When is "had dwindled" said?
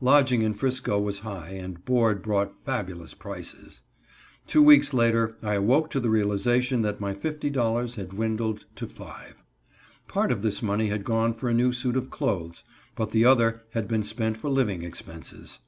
7.96-8.64